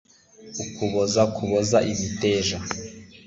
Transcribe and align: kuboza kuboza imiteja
kuboza 0.75 1.21
kuboza 1.35 1.77
imiteja 1.91 2.57